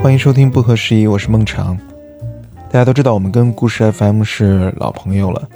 [0.00, 1.76] 欢迎收听不合时宜，我是孟尝。
[2.70, 5.48] 大家都知道，我们跟故事 FM 是老朋友了。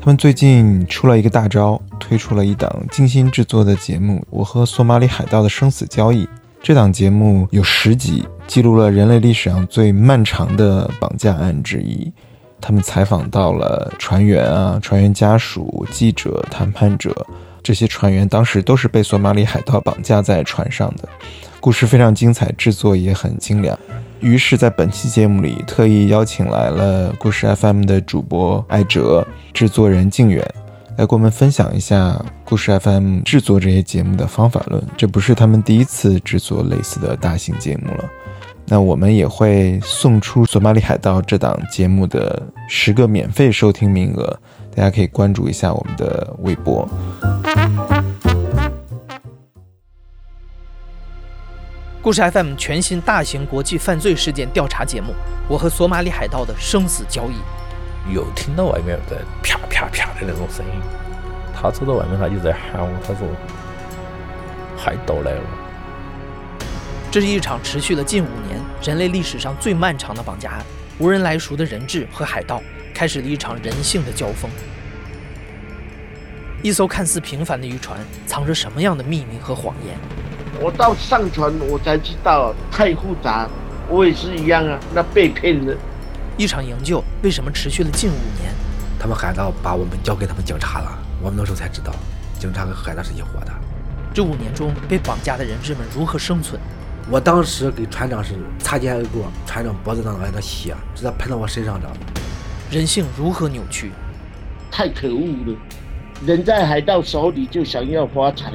[0.00, 6.24] 他们最近出了一个大招，推出了一档精心制作的节目《我和索马里海盗的生死交易》。
[6.62, 12.10] 这档节目有十集，记录了人类历史上最漫长的绑架案之一。
[12.58, 17.14] 他们采访到了船员啊、船员家属、记者、谈判者。
[17.62, 21.08] 这些船员当时都是被索马里海盗绑架在船上的。
[21.60, 23.78] 故事非常精彩，制作也很精良。
[24.20, 30.46] 于是，在本期节目里，特意邀请来了故事 FM 的主播艾哲、制作人靖远，
[30.96, 34.82] 来给我们分享一下故事 FM 制作这些节目的方法论。
[34.96, 38.04] 这不是他们第一次制作类似的大型节目了。
[38.66, 44.38] 那我们也会送出《索马里海盗》这档节目的十个免费收听名额，
[44.80, 46.88] 大家可以关注一下我们的微博。
[52.00, 55.12] 故事 FM 全新大型国际犯罪事件调查节目
[55.50, 57.34] 《我和索马里海盗的生死交易》，
[58.14, 60.72] 又听到外面在啪啪啪的那种声音。
[61.54, 63.28] 他走到外面，他就在喊我，他说
[64.82, 65.42] ：“海盗来了。”
[67.12, 70.64] 这是一场持续了近五年、人类历史上最漫长的绑架案。
[70.98, 72.62] 无人来赎的人质和海盗
[72.94, 74.50] 开始了一场人性的交锋。
[76.62, 79.96] 一艘看似平凡的渔船，藏着什么样的秘密和谎言？
[80.60, 83.48] 我到上船，我才知道太复杂。
[83.88, 85.74] 我也是一样啊，那被骗了。
[86.36, 88.52] 一场营救为什么持续了近五年？
[88.98, 91.92] 他们海盗把我们交给他们警察了，我们那时候才知道，
[92.38, 93.52] 警察和海盗是一伙的。
[94.12, 96.60] 这五年中被绑架的人质们如何生存？
[97.08, 101.88] 我当时给船长是擦肩而过，船长脖子上挨的血直接喷到我身上着。
[102.70, 103.90] 人性如何扭曲？
[104.70, 105.56] 太可恶了！
[106.24, 108.52] 人在海盗手里就想要发财，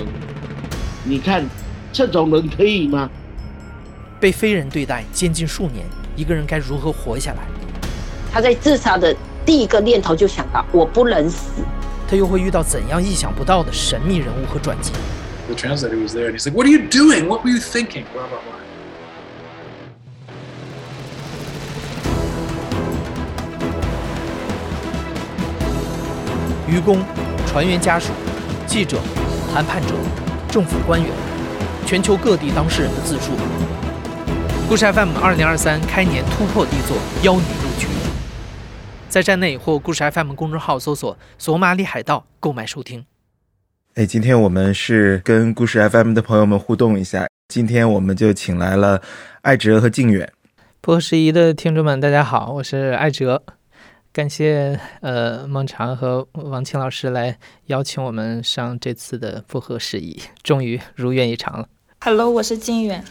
[1.04, 1.46] 你看。
[1.92, 3.10] 这种人可以吗？
[4.20, 7.40] 被非人对待，监禁数年，一个人该如何活下来？
[8.34, 11.64] 他在自杀的第一个念头就想到我不能死。
[12.06, 14.92] 他又会遇到怎样意想不到的神秘人物和转机
[15.48, 17.28] ？The translator was there and he's like, "What are you doing?
[17.28, 18.65] What were you thinking?" Blah blah blah.
[26.76, 27.02] 渔工、
[27.48, 28.12] 船员家属、
[28.68, 29.00] 记者、
[29.54, 29.96] 谈判者、
[30.50, 31.10] 政府官员。
[31.86, 33.32] 全球各地当事人的自述。
[34.68, 37.88] 故事 FM 二零二三开年突破力作，邀你入局。
[39.08, 43.06] 在站内或故事 FM 公众号搜索“索马里海盗”购买收听。
[43.94, 47.26] 哎，今天我们是跟故事 FM 的朋友们互动一下。
[47.48, 49.02] 今天我们就请来了
[49.44, 50.30] 艾哲和靖远。
[50.82, 53.44] 不适宜的听众们，大家好，我是艾哲。
[54.16, 61.68] 感谢呃孟尝和王青老师来邀请我们上这次的不合时宜，终于如愿以偿了。
[62.00, 63.04] Hello，我是金远。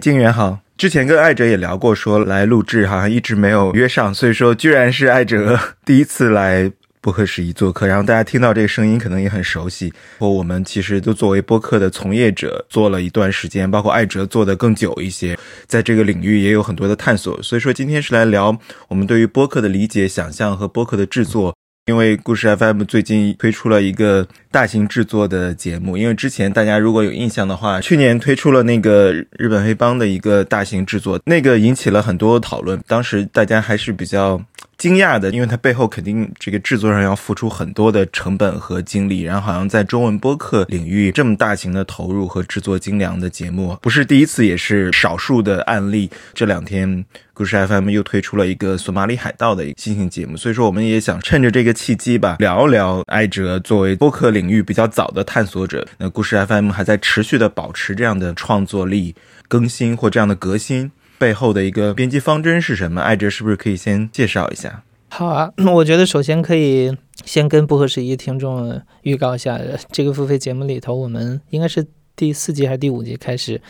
[0.00, 6.72] 金远好，之前跟艾哲也聊过，说来录制，好像一直没有约上，所以说居然是艾哲 第一次来
[7.06, 9.94] 播客时宜做客，然后大家听到这个声音可能也很熟悉。
[10.18, 17.40] 或我们其实都作为播客的从业者做了一段时间，包括艾哲做的更久一些，在这个领域也有很多的探索。
[17.44, 18.58] 所以说今天是来聊
[18.88, 21.54] 我们对于播客的理解、想象和播客的制作。
[21.86, 34.42] 因为故事 FM 最近推出了一个大型制作的节目，因为之前大家如果有印象的话，去年推出了那个日本黑帮的一个大型制作，那个引起了很多讨论，当时大家还是比较。
[34.78, 46.10] 惊讶的，因为它背后肯定这个制作上要付出很多的成本和精力，然后好像在中文播客领域这么大型的投入和制作精良的节目，不是第一次，也是少数的案例。
[46.34, 59.14] 这两天故事 FM 又推出了一个索马里海盗的一个新型节目，所以说我们也想趁着这个契机吧，聊一聊艾哲作为播客领域比较早的探索者，那故事 FM 还在持续的保持这样的创作力、
[59.48, 60.92] 更新或这样的革新。
[61.18, 63.00] 背后的一个编辑方针是什么？
[63.00, 64.82] 艾哲是不是可以先介绍一下？
[65.08, 66.94] 好啊，那 我觉得首先可以
[67.24, 69.58] 先跟不合时宜听众预告一下，
[69.90, 73.60] 这个付费节目里头，我们应该是第四集还是第五集开始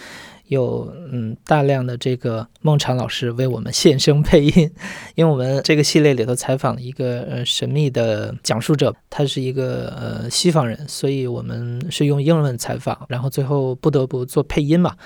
[0.47, 4.70] 有嗯大量的这个孟尝老师为我们献声配音，
[5.15, 14.97] 因为我们这个系列里头采访了一个呃神秘的讲述者，他是一个呃西方人，所以我们是用英文采访，然后最后不得不做配音嘛。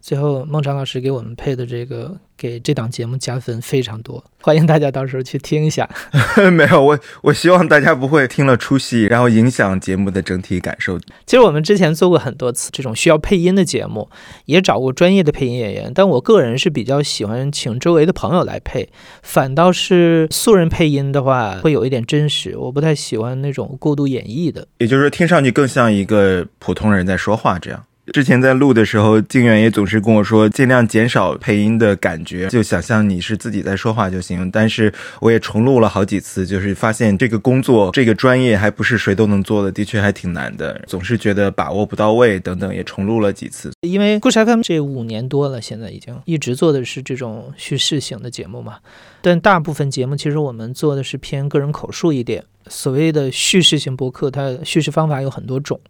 [0.00, 5.88] 最后，孟尝老师给我们配的这个，给这档节目加分非常多，欢迎大家到时候去听一下。
[6.52, 10.98] 没有，我我希望大家不会听了出戏，然后影响节目的整体感受。
[10.98, 14.08] 其实我们之前做过很多次这种需要配音的节目，
[14.46, 18.88] 也找过专业的配音演员，但我个人是比较喜欢请周围的朋友来配，
[19.22, 27.84] 反倒是素人配音的话会有一点真实，我不太喜欢那种过度演绎的，也就是说听上去更像一个普通人在说话这样。
[28.12, 34.50] 之前在录的时候，静远也总是跟我说，尽量减少配音的感觉，就想象你是自己在说话就行。
[34.50, 43.70] 但是我也重录了好几次，就是发现这个工作、这个专业还不是谁都能做的，的确还挺难的，总是觉得把握不到位等等，也重录了几次。
[43.82, 48.78] 因为故事 FM 这五年多了，现在已经一直做的是这种叙事型的节目嘛，
[49.22, 52.42] 但大部分节目其实我们做的是偏个人口述一点。
[52.68, 55.80] 所谓的叙事型博客，它叙事方法有很多种。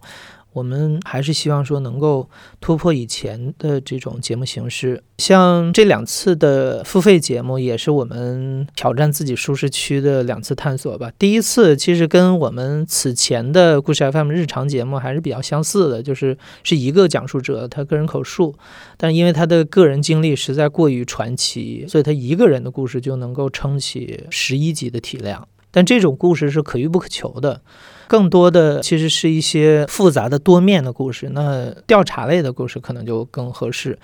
[0.53, 2.29] 我们还是希望说能够
[2.61, 11.13] 突破以前的这种节目形式，像这两次的付费节目，也是我们挑战自己舒适区的两次探索吧。
[11.19, 18.57] 第一次其实跟我们此前的故事 FM 日常节目还是比较相似的，就是是一个讲述者他个人口述，
[18.97, 25.47] 但因为他的个人经历实在过于传奇，所以他一个人的故事就能够撑起十一集的体量。
[25.71, 27.63] 但这种故事是可遇不可求的。
[28.11, 33.97] 更多的其实是一些复杂的多面的故事，那调查类的故事可能就更合适。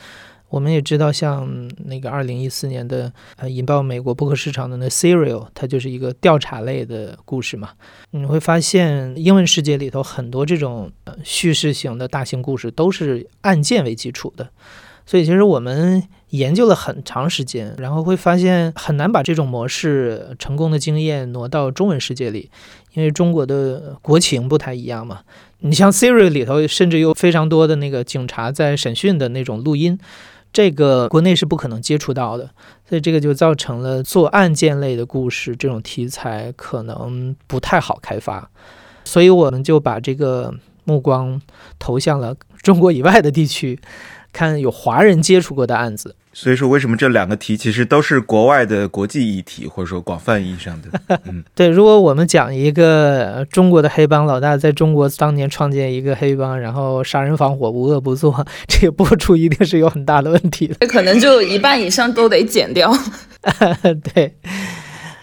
[0.49, 7.71] 我们也知道，像那个二零一四年的呃引爆美国播客市场的那 Serial，它就是一个调查类的故事嘛。
[8.13, 10.93] 你会发现，英文世界里头很多这种
[11.25, 14.49] 叙事型的大型故事都是案件为基础的。
[15.07, 22.51] 所以，其实我们研究了很长时间，然后会发现很难把这种模式成功的经验挪到中文世界里，
[22.95, 25.21] 因为中国的国情不太一样嘛。
[25.61, 29.97] 你像 Siri 里头，甚至有非常多的那个警察在审讯的那种录音，
[30.53, 32.51] 这个国内是不可能接触到的。
[32.89, 38.51] 所以，这个就造成了做案件类的故事这种题材可能不太好开发。
[39.05, 41.41] 所以，我们就把这个目光
[41.79, 43.79] 投向了中国以外的地区。
[44.37, 51.01] 看有华人接触过的案子，所以说为什么这两个题其实都是国外的国际议题，或者说广泛意义上的。
[51.25, 51.69] 嗯，对。
[51.69, 60.75] 如果我们讲一个中国的黑帮老大在中国当年创建一个黑帮，然后杀人放火无恶不作，这个播出一定是有很大的问题的。
[60.81, 62.93] 这可能就一半以上都得剪掉。
[64.13, 64.35] 对。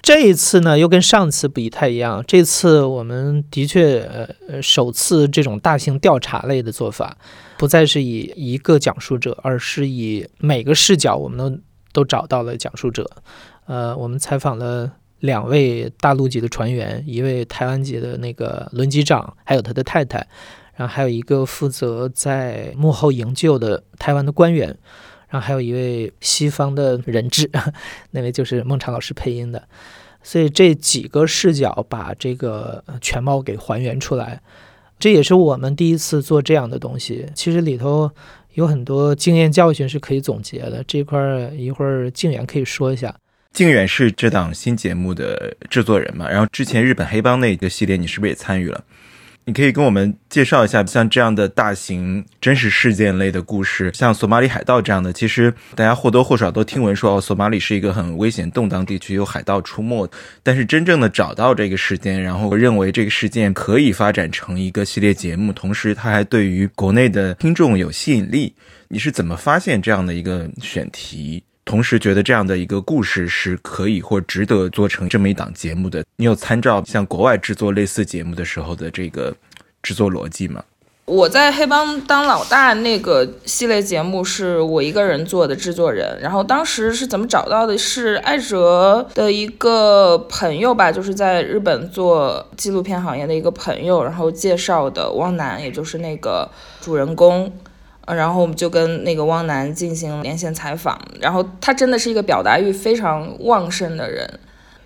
[0.03, 2.21] 这一次呢，又跟上次不太一样。
[2.27, 4.01] 这次我们的确
[4.49, 7.17] 呃首次这种大型调查类的做法，
[7.57, 11.57] 不再是以一个讲述者，而是以每个视角我们都
[11.93, 13.09] 都找到了讲述者。
[13.65, 20.27] 呃，我们采访了两位大陆籍的船员，一位台湾籍的那个轮机长，还有他的太太，
[20.75, 24.77] 然后还有一个负责在幕后营救的台湾的官员。
[25.33, 27.49] 然后还有一位西方的人质，
[28.11, 29.67] 那位就是孟尝老师配音的，
[30.21, 34.39] 所以这几个视角把这个全貌给还原出来，
[34.99, 37.25] 这也是我们第一次做这样的东西。
[37.33, 38.11] 其实里头
[38.53, 41.19] 有很多经验教训是可以总结的，这块
[41.57, 43.15] 一会儿静远可以说一下。
[43.51, 46.29] 静远是这档新节目的制作人嘛？
[46.29, 48.83] 然后之前日本黑帮那个系列，你是不是也参与了？
[49.45, 60.09] 你可以跟我们介绍一下，像这样的大型真实事件类的故事，像索马里海盗这样的，其实大家或多或少都听闻说，哦，索马里是一个很危险动荡地区，有海盗出没。
[60.41, 68.55] 但是真正的找到这个事件，然后认为这个事件可以发展成一个系列节目，同时它还对于国内的听众有吸引力，
[68.87, 71.43] 你是怎么发现这样的一个选题？
[71.65, 79.33] 同时觉得这样的一个故事是可以或值得做成这么一档节目的，你有参照像国外制作类似节目的时候的这个
[79.81, 80.63] 制作逻辑吗？
[81.05, 87.77] 我在黑帮当老大那个系列节目是我一个人做的制作人，然后当时是怎么找到的？
[87.77, 96.49] 是艾哲的一个朋友吧，就是在日本做纪录片行业的一个朋友，然后介绍的汪楠，也就是那个
[96.79, 97.51] 主人公。
[98.07, 104.39] 然后我们就跟那个汪楠进行连线采访，然后他真的是一个表达欲非常旺盛的人，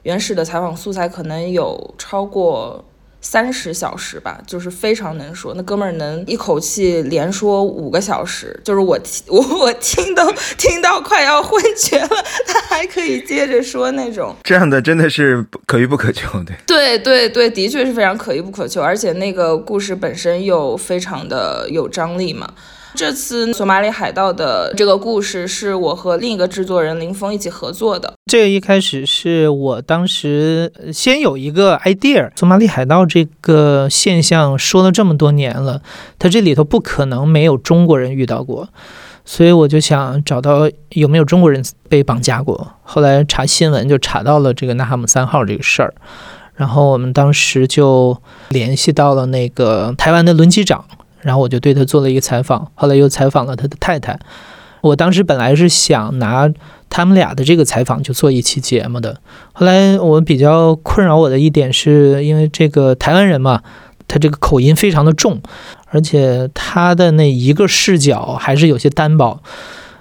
[0.03, 2.85] 原始的采访素材可能有超过
[3.19, 12.09] 三十小时吧，就是非常能说，那哥们儿能一口气连说五个小时，就是我听我我听都听到快要昏厥了，
[12.45, 16.55] 他还可以接着说那种，这样的真的是可遇不可求，对。
[16.67, 22.47] 对对对，的确是非常可遇不可求，而且那个故事本身又非常的有张力嘛。
[22.97, 28.11] 这次索马里海盗的这个故事是我和另一个制作人林峰一起合作的。
[28.25, 35.83] 这个一开始是我当时先有一个 idea，索马里海盗这个现象说了这么多年了，
[36.17, 38.67] 它这里头不可能没有中国人遇到过，
[39.23, 42.73] 所以我就想找到有没有中国人被绑架过。
[42.81, 45.93] 后来查新闻就查到了这个纳哈姆三号这个事儿，
[46.55, 50.83] 然后我们当时就联系到了那个台湾的轮机长。
[51.27, 54.17] 然后我就对他做了一个采访，后来又采访了他的太太。
[54.79, 56.49] 我当时本来是想拿
[56.89, 59.19] 他们俩的这个采访就做一期节目的，
[59.51, 63.61] 后来我比较困扰我的一点是因为这个台湾人嘛，
[64.07, 65.41] 他这个口音非常的重，
[65.89, 69.41] 而且他的那一个视角还是有些单薄，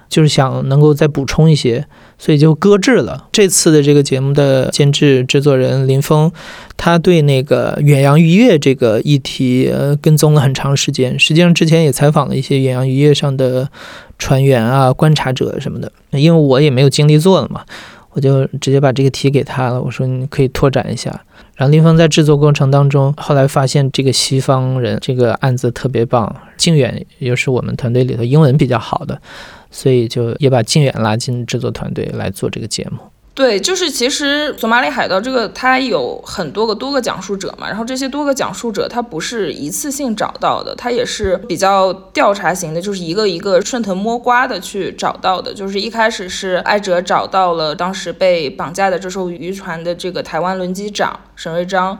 [0.07, 1.85] 就是想能够再补充一些，
[2.17, 3.27] 所以就搁置了。
[3.31, 6.31] 这次的这个节目的监制制作人林峰，
[6.75, 13.69] 他对那个远洋渔业这个议题呃跟踪了很长时间，实际上之前也采访了一些远洋渔业上的
[14.17, 17.63] 船员啊、观察者什么的，因为我也没有精力做了嘛。
[18.11, 21.11] 我就直接把这个题给他了，我说你可以拓展一下。
[21.55, 29.21] 然后林峰在制作过程当中，后来发现这个西方人这个案子特别棒，靖远又是我们团队里头英文比较好的，
[29.69, 32.97] 所以就也把靖远拉进制作团队来做这个节目。
[33.33, 45.53] 对，就是其实索马里海盗这个，它有很多个多个讲述者嘛，然后这些多个讲述者，它不是一次性找到的，它也是比较调查型的，就是一个一个顺藤摸瓜的去找到的。
[45.53, 51.95] 就是一开始是艾哲找到了当时被绑架的这艘渔船的这个台湾轮机长沈瑞章，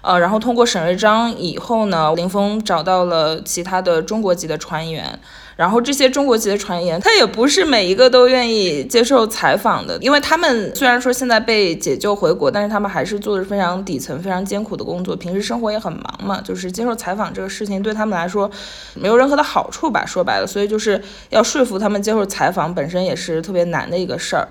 [0.00, 5.20] 呃，然后通过沈瑞章以后呢，林峰找到了其他的中国籍的船员。
[5.58, 18.48] 然后这些中国籍的传言，他也不是每一个都愿意接受采访的，因为他们虽然说现在被解救回国，但是他们还是做着非常底层、非常艰苦的工作，平时生活也很忙嘛，就是接受采访这个事情对他们来说
[18.94, 24.46] 没有任何的好处吧，说白了，所以就是要说服他们接受采访，本身也是特别难的一个事儿。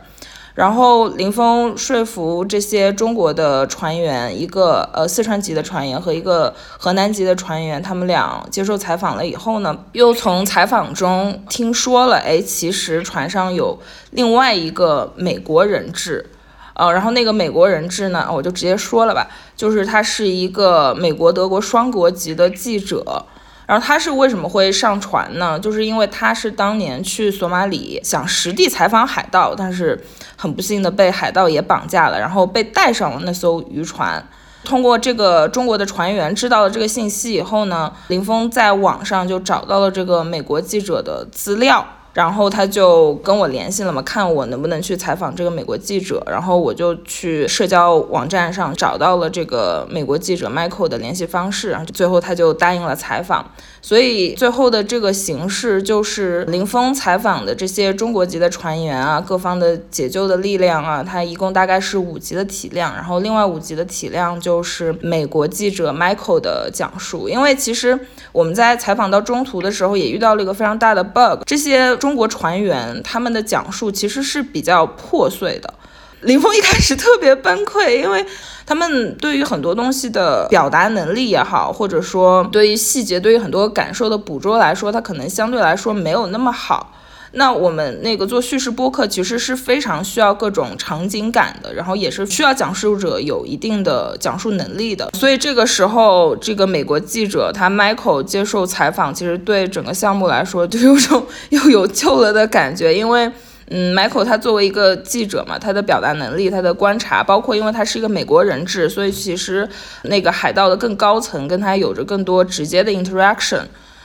[0.58, 13.78] 然后林峰说服这些中国的船员，一个呃四川籍的船员和一个河南籍的船员，他们俩接受采访了以后呢，又从采访中听说了，哎，其实船上有
[14.10, 16.28] 另外一个美国人质，
[16.74, 23.24] 呃，然后那个美国人质呢，我就直接说了吧，就是他是一个美国德国双国籍的记者。
[23.68, 25.60] 然后他是为什么会上船呢？
[25.60, 30.02] 就是因为他是当年去索马里想实地采访海盗，但是
[30.38, 34.26] 很不幸的被海盗也绑架了，然后被带上了那艘渔船。
[34.64, 41.86] 通过这个中国的船员知道了这个信息以后呢，林峰在网上就找到了这个美国记者的资料。
[42.18, 46.20] 然后他就跟我联系了嘛，看我能不能去采访这个美国记者。
[46.26, 53.46] 然后我就去社交网站上找到了这个美国记者 Michael 的联系方式，然后最后他就答应了采访。
[53.84, 67.30] 所以最后的这个形式就是林峰采访的这些中国籍的船员啊，各方的解救的力量啊，他一共大概是五集的体量，然后另外五集的体量就是美国记者 Michael 的讲述。
[67.30, 67.98] 因为其实
[68.32, 75.74] 我们在采访到中途的时候也遇到了一个非常大的 bug，这些中国船员他们的讲述其实是比较破碎的。
[76.22, 78.26] 林峰一开始特别崩溃，因为
[78.66, 86.94] 他们对于很多东西的表达能力也好，或者说对于细节、对于很多感受的捕捉来说，他可能相对来说没有那么好。
[87.38, 95.10] 那我们那个做叙事播客，其实是非常需要各种场景感的，然后也是需要讲述者有一定的讲述能力的。
[95.14, 103.32] 所以这个时候，这个美国记者他 Michael 接受采访，其实对整个项目来说，就有种又有救了的感觉，因为。
[103.70, 109.68] 嗯，Michael 他作为一个记者嘛，他的表达能力、他的观察，包括因为他是一个美国人质，所以其实
[110.04, 113.64] 那个海盗的更高层跟他有着更多直接的 interaction，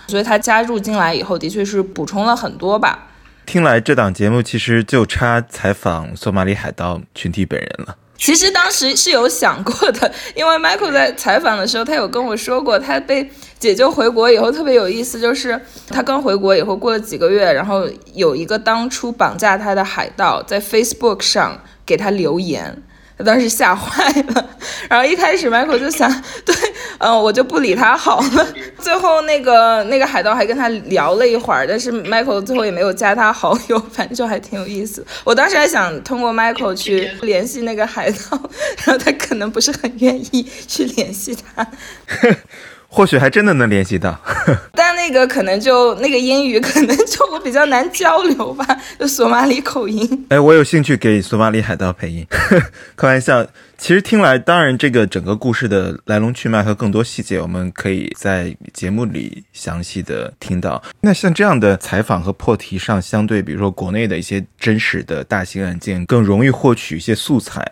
[0.09, 3.12] 所以他加入进来以后，的确是补充了很多吧。
[3.45, 7.97] 听来这档节目其实就差采访索马里海盗群体本人了。
[8.17, 17.85] 其实当时是有想过的， 因为 Michael 在采访的时候，他有跟我说过，他被解救回国以后特别有意思，就是他刚回国以后过了几个月，然后
[18.15, 22.81] 有一个当初绑架他的海盗在 Facebook 上给他留言。
[23.19, 24.51] 他当时吓坏了，
[24.89, 26.11] 然后一开始 Michael 就想，
[26.45, 26.55] 对，
[26.99, 28.47] 嗯，我就不理他好了。
[28.79, 35.05] 最后那个那个海盗还跟他聊了一会儿，但是 Michael 最后也没有加他好友，反正就还挺有意思。
[35.25, 38.17] 我当时还想通过 Michael 去联系那个海盗，
[38.85, 41.67] 然后他可能不是很愿意去联系他。
[42.95, 44.21] 或许还真的能联系到，
[44.77, 48.67] 但那个可能就那个英语可能就我比较难交流吧，
[49.01, 50.27] 就索马里口音。
[50.29, 52.27] 哎，我有兴趣给索马里海盗配音，
[52.95, 53.47] 开玩笑。
[53.79, 60.81] 其实听来，当然这个整个故事的来龙去脉和更多细节，我们可以在节目里详细的听到。
[61.01, 67.65] 那像这样的采访和破题上，相对比如说国内的一些真实的大型案件，更容易获取一些素材，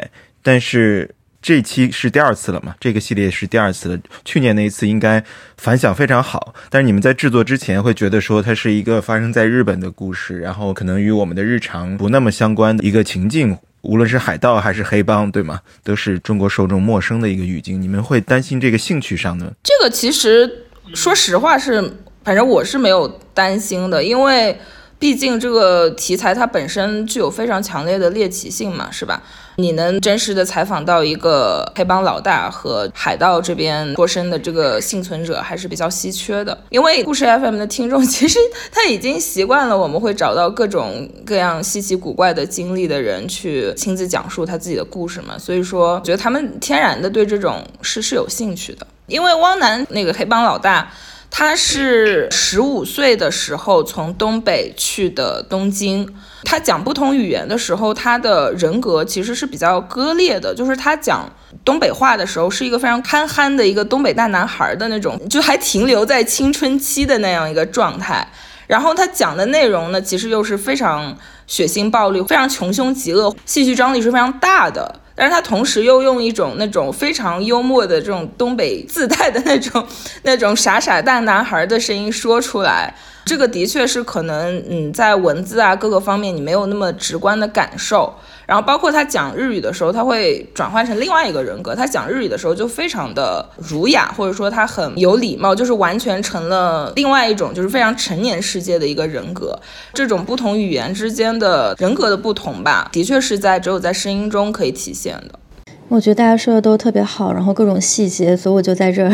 [0.42, 1.14] 但是。
[1.42, 2.74] 这期是第二次了嘛？
[2.78, 3.98] 这个系列是第二次了。
[4.24, 5.24] 去年那一次应该
[5.56, 15.60] 反响非常好，但是你们在制作之前会觉得说它是一个发生在日本的故事，然后可能与我们的日常不那么相关的一个情境，无论是海盗还是黑帮，对吗？
[15.82, 17.80] 都是中国受众陌生的一个语境。
[17.80, 19.52] 你们会担心这个兴趣上呢？
[19.62, 24.58] 这个其实说实话是，反正我是没有担心的，因为。
[25.00, 29.22] 毕竟这个题材它本身具有非常强烈的猎奇性嘛，是吧？
[29.60, 36.56] 你能真实的采访到一个黑帮老大和海盗这边脱身的这个幸存者，还是比较稀缺的。
[36.70, 38.38] 因为故事 FM 的听众其实
[38.72, 48.86] 他已经习惯了，我们会找到各种各样稀奇古怪的经历的人去亲自讲述他自己的故事嘛，所以说觉得他们天然的对这种事是有兴趣的。
[49.06, 50.90] 因为汪楠那个黑帮老大。
[51.30, 56.06] 他是十五岁的时候从东北去的东京。
[56.44, 60.54] 他讲不同语言的时候，他的人格其实是比较割裂的。
[60.54, 61.30] 就是他讲
[61.64, 68.26] 东北话的时候，是一个非常憨憨的一个东北大男孩的那种，就还停留在青春期的那样一个状态。
[68.66, 75.00] 然后他讲的内容呢，其实又是非常血腥暴力、非常穷凶极恶，戏剧张力是非常大的。
[75.20, 79.86] 但是他同时又用一种那种非常幽默的这种东北自带的那种
[80.22, 82.94] 那种傻傻大男孩的声音说出来，
[83.26, 88.14] 这个的确是可能嗯在文字啊各个方面你没有那么直观的感受。
[88.50, 91.72] 然后包括他讲日语的时候，他会转换成另外一个人格。
[91.72, 99.56] 他讲日语的时候就非常的儒雅，或者说他很有礼貌，就是完全成了另外一种就是非常成年世界的一个人格。
[99.94, 105.38] 这种不同语言之间的人格的不同吧，的确是在只有在声音中可以体现的。
[105.86, 109.12] 我觉得大家说的都特别好，然后各种细节，所以我就在这儿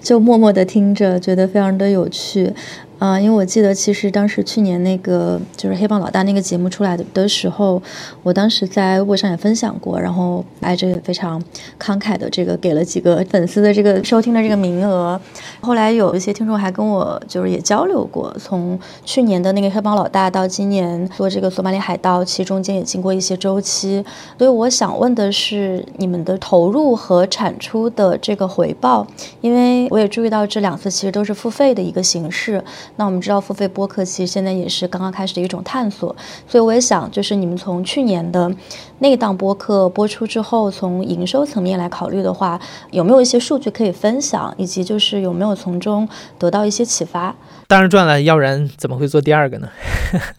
[0.00, 2.52] 就默默的听着，觉得非常的有趣。
[2.98, 7.80] 啊，因为我记得，其实当时去年那个就是黑帮老大那个节目出来的的时候，
[8.24, 11.40] 我当时在微博上也分享过，然后挨着非常
[11.78, 15.20] 慷慨的这个给了几个粉丝的这个收听的这个名额。
[15.60, 24.04] 后来有一些听众还跟我就是也交流过，从去年的那个黑帮老大到今年做这个索马里海盗，其中间也经过一些周期。
[24.36, 29.06] 所以我想问的是，你们的投入和产出的这个回报，
[29.40, 32.60] 因为我也注意到这两次其实都是付费的一个形式。
[32.96, 36.14] 那我们知道，付费播客其实现在也是刚刚开始的一种探索，
[36.46, 38.50] 所以我也想，就是你们从去年的
[38.98, 47.34] 那档播客播出之后，从营收层面来考虑的话，有没有一些数据可以分享，以及就是有没有从中得到一些启发？
[47.66, 49.68] 当然赚了，要不然怎么会做第二个呢？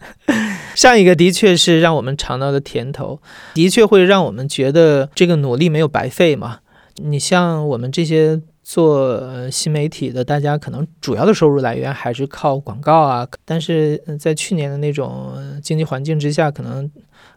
[0.74, 3.20] 上一个的确是让我们尝到的甜头，
[3.54, 6.58] 的确会让我们觉得这个努力没有白费嘛。
[6.96, 8.40] 你像我们这些。
[8.72, 13.26] 做新媒体的，大家可能主要的收入来源还是靠广告啊。
[13.44, 16.88] 但是在去年的那种经济环境之下，可能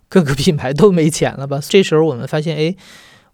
[0.08, 1.60] 各个品牌都没钱了吧？
[1.68, 2.76] 这时候我们发现，哎，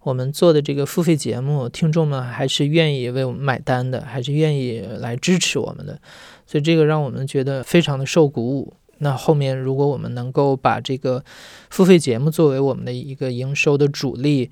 [0.04, 6.00] 我们做的这个付费节目，听众们还是愿意为我们买单的，还是愿意来支持我们的。
[6.46, 8.72] 所以这个让我们觉得非常的受鼓舞。
[9.02, 11.24] 那后面如果我们能够把这个
[11.70, 14.50] 付费节目作为我们的一个营收的主力，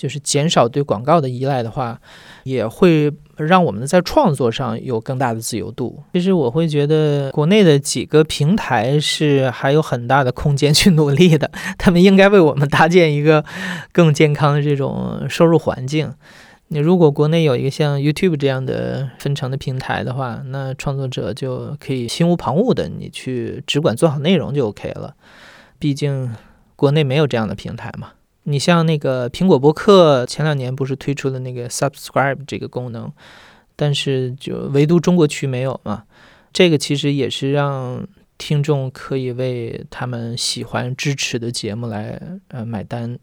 [0.00, 2.00] 就是减少对广告的依赖的话，
[2.44, 6.02] 也会让我们在创作上有更大的自由度。
[6.14, 13.44] 其实我会觉得，国内的几个平台是还有很大的空间去努力的，他们应该为我们搭建一个
[13.92, 16.14] 更健康的这种收入环境。
[16.68, 25.14] 你如果国内有一个像 YouTube 这样的分成的平台的话，那创作者就可以心无旁骛的，你去只管做好内容就 OK 了。
[25.78, 26.34] 毕竟
[26.74, 28.12] 国内没有这样的平台嘛。
[28.44, 33.12] 你像那个苹果博客，前两年不是推出了那个 Subscribe 这个功能，
[33.76, 36.04] 但是就唯独中国区没有嘛？
[36.52, 38.06] 这个其实也是让
[38.38, 43.18] 听众可以为他们喜欢支持的节目来呃买单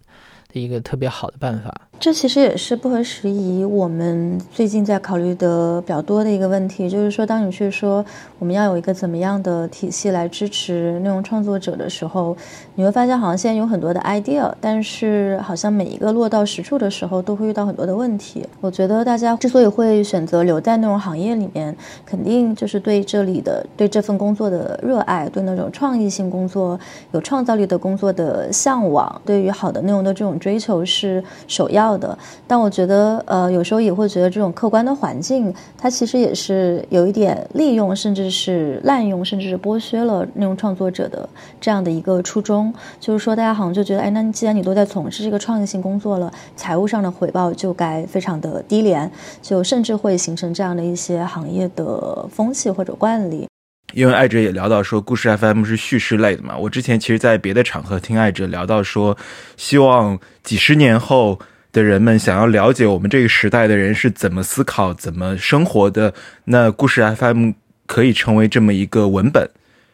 [0.53, 1.89] 的一个特别好的办法。
[1.99, 3.65] 这其实也是不合时宜。
[3.65, 8.05] 我们最近在考虑的比较多的一个问题，就是说，当你去说
[8.37, 12.37] 我们要有一个怎么样的体系来支持内容创作者的时候，
[12.75, 18.45] 你会发现好像现在有很多的 idea，但是好像每一个落到实处的时候，都会遇到很多的问题。
[18.61, 26.79] 我觉得大家之所以会选择留在内容行业里面，肯定就是对这里的对这份工作的热爱，对那种创意性工作、
[27.11, 31.86] 有创造力的工作的向往，对于好的内容的这种追求是首要。
[31.95, 41.29] 的，但我觉得，呃，有时候也会觉得这种客观的环境，它其实也是有一点利用，甚至是滥用，甚至是剥削了内容创作者的
[41.61, 42.73] 这样的一个初衷。
[42.99, 49.11] 就是说，大家好像就觉得，哎，那既然你都在从事这个创意性工作了，财务上的回报就该非常的低廉，
[49.43, 53.45] 就甚至会形成这样的一些行业的风气或者惯例。
[53.93, 56.57] 因为艾哲也聊到说，故事 FM 是叙事类的嘛。
[56.57, 59.17] 我之前其实，在别的场合听艾哲聊到说，
[59.55, 61.39] 希望几十年后。
[61.77, 66.11] 的人们想要了解我们这个时代的人是怎么思考、怎么生活的，
[66.45, 67.51] 那故事 FM
[67.85, 69.47] 可以成为这么一个文本。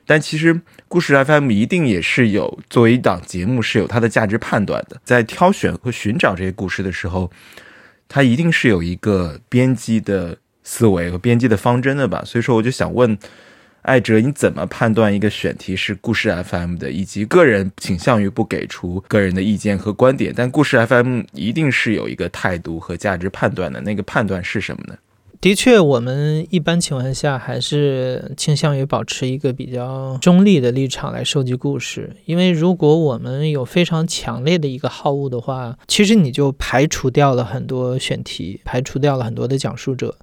[0.05, 7.29] 但其实故事 FM 一定也是有作为一档节目是有它的价值判断的，在挑选和寻找这些故事的时候，
[8.07, 12.23] 它一定是有一个编辑的思维和编辑的方针的吧。
[12.25, 13.17] 所以说，我就想问
[13.83, 24.95] 艾哲，你怎么判断一个选题是故事 FM 的，以及个人倾向于不给出个人的意见和观点，但故事 FM 一定是有一个态度和价值判断的，那个判断是什么呢？
[25.41, 40.17] 的确，我们一般情况下还是倾向于保持一个比较中立的立场来收集故事，因为如果我们有非常强烈的一个好恶的话，其实你就排除掉了很多选题，排除掉了很多的讲述者。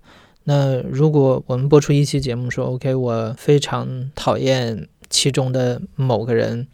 [0.51, 6.67] 那如果我们播出一期节目说，OK，我非常讨厌其中的某个人，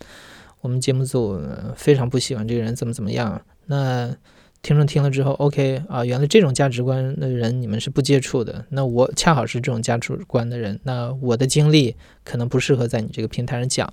[0.62, 1.38] 我们节目组
[1.76, 4.16] 非常不喜欢这个人怎么怎么样，那。
[4.62, 8.64] 听众听了之后，OK 啊，原来这种价值观的人你们是不接触的。
[8.70, 13.88] 那我恰好是这种价值观的人，那我的经历可能不适合在你这个平台上讲。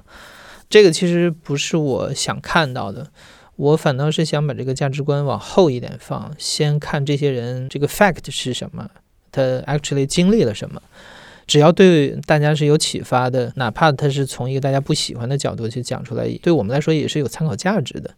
[0.68, 3.12] 这个其实不是我想看到的，
[3.56, 8.90] 我反倒是想把这个价值观往后一点放，先看这些人这个 fact 是什么，
[9.34, 10.82] 他 actually 经历了什么。
[11.46, 18.12] 只要对大家是有启发的，哪怕他是从一个大家不喜欢的角度去讲出来，对我们来说也是有参考价值的。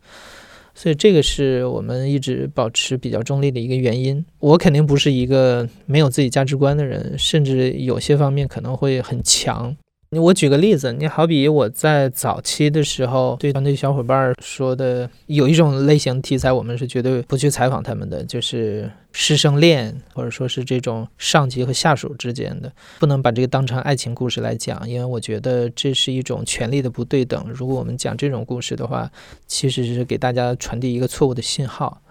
[0.76, 4.24] 所以这个是我们一直保持比较中立的一个原因。
[4.40, 9.76] 我肯定不是一个没有自己价值观的人，甚至有些方面可能会很强。
[10.20, 27.46] 我举个例子，你好比我在早期的时候对团队小伙伴说的，有一种类型题材，我们是绝对不去采访他们的，就是师生恋，或者说是这种上级和下属之间的，不能把这个当成爱情故事来讲，因为我觉得这是一种权力的不对等。
[27.50, 29.12] 如果我们讲这种故事的话，
[29.48, 32.02] 其实是给大家传递一个错误的信号。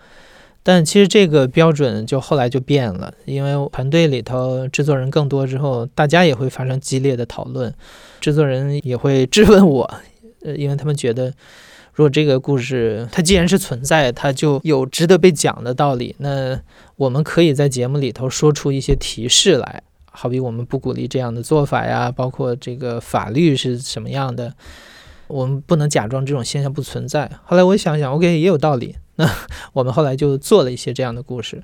[0.67, 7.73] 但其实这个标准就后来就变了，因为团队里头制作人更多之后，大家也会发生激烈的讨论，
[8.19, 9.95] 制作人也会质问我，
[10.43, 11.27] 呃，因为他们觉得，
[11.93, 16.59] 如果这个故事它既然是存在，它就有值得被讲的道理，那
[16.97, 24.55] 我们可以在节目里头说出一些提示来，好比我们不鼓励这样的做法呀，包括这个法律是什么样的，
[25.27, 27.31] 我们不能假装这种现象不存在。
[27.45, 28.97] 后来我想想，OK，也有道理。
[29.17, 29.29] 那
[29.73, 31.63] 我们后来就做了一些这样的故事。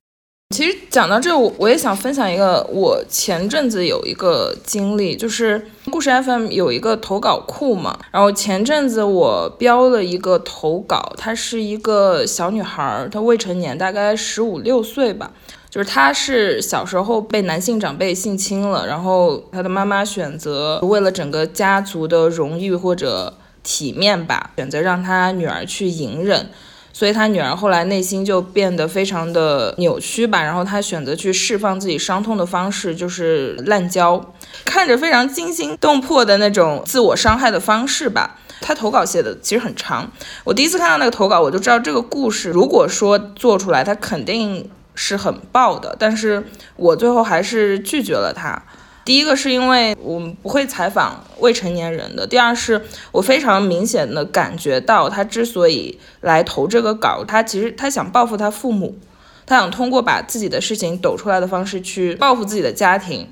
[0.53, 15.31] 其实讲到这，我我也想分享一个，我前阵子有一个经历，就是故事 FM 有一个投稿库嘛，然后前阵子我标了一个投稿，她是一个小女孩，她未成年，大概十五六岁吧，
[15.71, 26.51] 就是她是小时候被男性长辈性侵了，然后她的妈妈选择为了整个家族的荣誉或者体面吧，选择让她女儿去隐忍。
[26.93, 34.33] 所以他女儿后来内心就变得非常的扭曲吧，然后他选择去释放自己伤痛的方式就是滥交，
[34.65, 38.39] 看着非常惊心动魄的那种自我伤害的方式吧。
[38.61, 40.11] 他投稿写的其实很长，
[40.45, 46.45] 我第一次看到那个投稿，我就知道这个故事如果说做出来，他肯定是很爆的，但是
[46.77, 48.63] 我最后还是拒绝了他。
[49.11, 58.97] 第一个是因为我们不会采访未成年人的，第二是我非常明显的感觉到他之所以来投这个稿，他其实他想报复他父母，
[59.45, 63.27] 他想通过把自己的事情抖出来的方式去报复自己的家庭。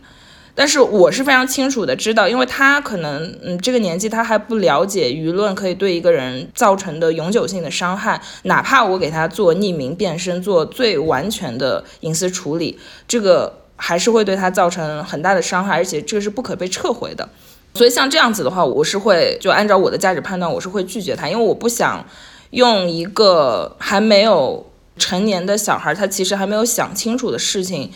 [0.56, 13.60] 但是我是非常清楚的知道，因为他可能嗯这个年纪他还不了解舆论可以对一个人造成的永久性的伤害，哪怕我给他做匿名变身，做最完全的隐私处理，这个。
[13.80, 17.26] 还是会对他造成很大的伤害，而且这个是不可被撤回的。
[17.74, 22.04] 所以像这样子的话，我是会就按照我的价值判断，我是会拒绝他，因为我不想
[22.50, 24.66] 用一个还没有
[24.98, 27.92] 成年的小孩，他其实还没有想清楚的事情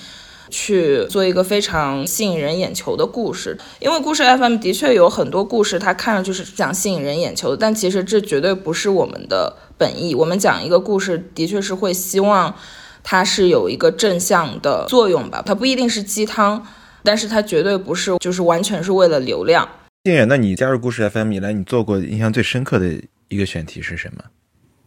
[0.51, 3.59] 去做一个非常吸引人眼球的故事。
[3.81, 10.15] 因为故事 FM 的确有很多故事，它看上去是讲吸引人眼球的，但其实这绝对不是我们的本意。
[10.15, 12.55] 我们讲一个故事，的确是会希望。
[13.03, 16.65] 它是有一个正向的作用吧，它不一定是鸡汤，
[17.03, 19.69] 但是它绝对不是就是完全是为了流量。
[20.05, 22.89] 靖远，那你加入故事 FM 以来，你做过印象最深刻的
[23.29, 24.25] 一个选题是什么？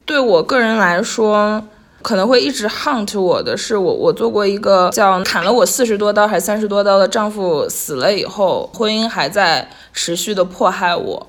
[0.06, 1.66] 对我个人来说，
[2.02, 11.28] 可能会一直 hunt 我的是我我做过一个叫砍了我四十多刀还三十多刀的丈夫死了以后，婚姻还在持续的迫害我。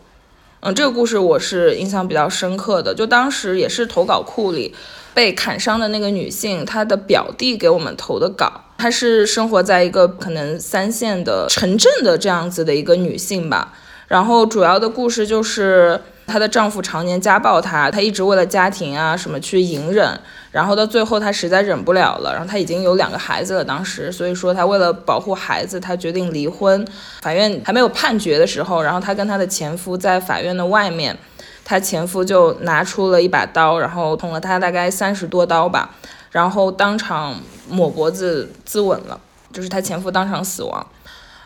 [0.66, 4.74] 嗯，这个故事我是印象比较深刻的，就当时也是投稿库里。
[5.14, 13.72] 被砍伤的那个女性，她的表弟给我们投的稿，她是生活在一个可能三线的城镇的这样子的一个女性吧。
[14.08, 20.20] 然后主要的故事就是她的丈夫常年家暴她，她一直为了家庭啊什么去隐忍，
[20.56, 26.82] 然后到最后她实在忍不了了，然后她已经有两个孩子了，当时所以说她为了保护孩子，她决定离婚。
[27.20, 31.14] 法院还没有判决的时候，然后她跟她的前夫在法院的外面。
[31.62, 35.90] 她前夫就拿出了一把刀，然后捅了她大概三十多刀吧，
[36.30, 37.38] 然后当场
[37.68, 39.20] 抹脖子自刎了，
[39.52, 40.86] 就是她前夫当场死亡。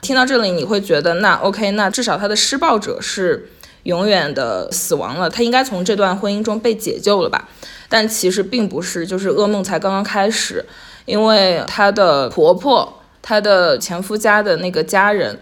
[0.02, 3.50] 听到这里，你会觉得那 OK，那至少他的施暴者是
[3.84, 7.48] 永远的死亡了，她应该从这段婚姻中被解救了吧？
[7.88, 10.64] 但其实并不是，就是噩梦才刚刚开始，
[11.06, 15.38] 因为她的婆婆，她的前夫家的那个家人。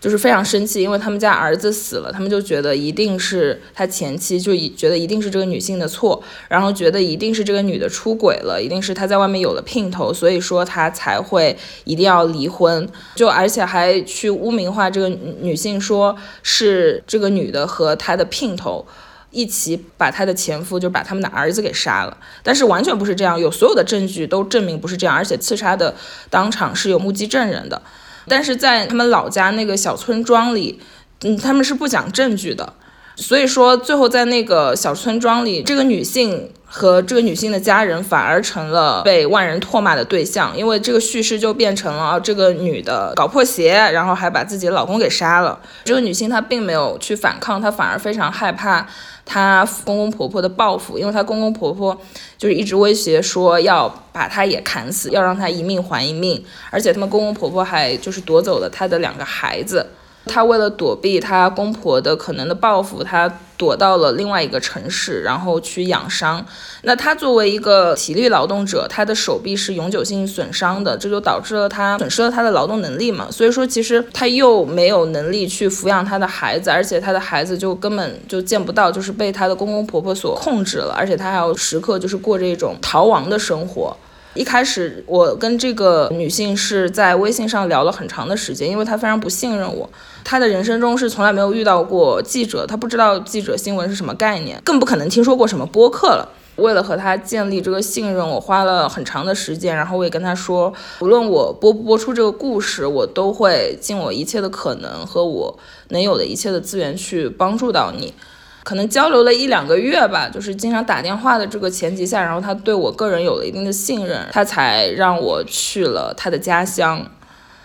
[0.00, 18.86] 就是非常生气，因为他们家儿子死了，他们就觉得一定是他前妻，就觉得一定是这个女性的错，然后觉得一定是这个女的出轨了，一定是她在外面有了姘头，所以说他才会一定要离婚，就而且还去污名化这个女性，说是这个女的和她的姘头
[19.30, 25.94] 一起把她的前夫，就把他们的儿子给杀了，但是完全不是这样，有所有的证据都证明不是这样，而且刺杀的
[26.30, 27.82] 当场是有目击证人的。
[28.30, 30.80] 但是在他们老家那个小村庄里，
[31.24, 32.72] 嗯，他们是不讲证据的，
[33.16, 45.58] 所以说最后在那个小村庄里，这个女性和这个女性的家人反而成了被万人唾骂的对象，因为这个叙事就变成了这个女的搞破鞋，然后还把自己的老公给杀了。
[45.84, 48.86] 这个女性她并没有去反抗，她反而非常害怕。
[49.32, 51.96] 她公公婆婆的报复，因为她公公婆婆
[52.36, 59.86] 就是一直威胁说要把她也砍死，要让她一命还一命，而且他们公公婆婆还就是夺走了她的两个孩子。
[60.30, 66.42] 她为了躲避她公婆的可能的报复，她躲到了另外一个城市，然后去养伤。
[66.82, 73.26] 那她作为一个体力劳动者，她的手臂是永久性损伤的，这就导致了她损失了她的劳动能力嘛。
[73.30, 83.94] 所以说，其实她又没有能力去抚养她的孩子，而且她的孩子就根本就见不到，就是被她的公公婆婆所控制了，而且她还要时刻就是过这种逃亡的生活。
[84.34, 89.88] 一开始我跟这个女性是在微信上聊了很长的时间，因为她非常不信任我。
[90.24, 96.28] 她的人生中是从来没有遇到过记者，她不知道记者新闻是什么概念，更不可能听说过什么播客了。
[96.56, 108.14] 为了和她建立这个信任，我花了很长的时间，然后我也跟她说，无论我播不播出这个故事，我都会尽我一切的可能和我能有的一切的资源去帮助到你。
[108.62, 117.04] 可能交流了一两个月吧，就是经常打电话的这个前提下，然后他对我个人有了一定的信任，他才让我去了他的家乡，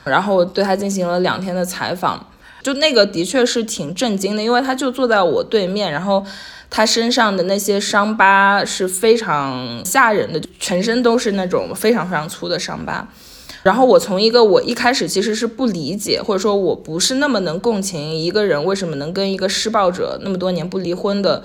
[0.05, 2.27] 然后对他进行了两天的采访。
[2.63, 6.25] 就那个的确是挺震惊的，因为他就坐在我对面，然后
[6.69, 13.07] 他身上的那些伤疤是非常吓人的，全身都是那种非常非常粗的伤疤。
[13.65, 21.43] 然后我从一个我一开始其实是不理解，或者说我不是那么能共情一个人为什么能跟一个施暴者那么多年不离婚的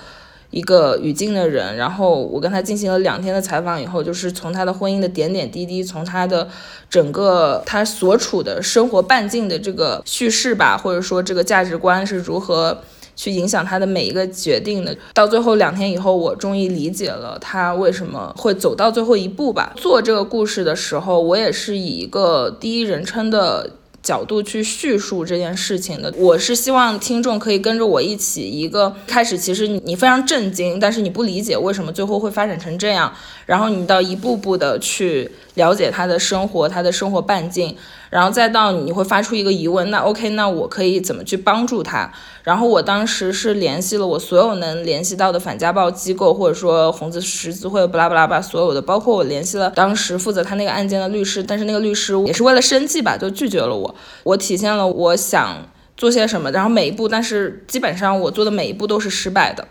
[0.51, 6.47] 一个语境的人，然后我跟他进行了两天的采访以后，就是从他的婚姻的点点滴滴，从他的
[6.91, 12.83] 整个他所处的生活半径的这个叙事吧，或者说这个价值观是如何。
[13.21, 19.75] 去影响他的每一个决定的，到最后两天以后，我终于理解了他为什么会走到最后一步吧。
[19.77, 23.73] 做这个故事的时候，我也是以一个第一人称的。
[24.03, 33.13] 角度去叙述这件事情的，我是希望听众可以跟着我一起，一个开始其实你非常震惊，但是你不理解为什么最后会发展成这样，
[33.45, 37.77] 然后你到一步步的去了解他的生活，他的生活半径，
[38.11, 42.13] 然后再到你会发出一个疑问，那 OK，那我可以怎么去帮助他？
[42.43, 53.95] 然后我当时是联系了我所有能联系到的反家暴机构，或者说红字十字会，不拉不拉吧，所有的，包括我联系了当时负责他那个案件的律师，但是那个律师也是为了生计吧，就拒绝了我。
[54.25, 59.69] 我体现了我想做些什么，然后每一步，但是基本上我做的每一步都是失败的。